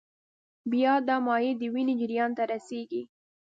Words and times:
بیا 0.71 0.93
دا 1.07 1.15
مایع 1.25 1.53
د 1.59 1.63
وینې 1.73 1.93
جریان 2.01 2.31
ته 2.37 2.43
رسېږي. 2.51 3.03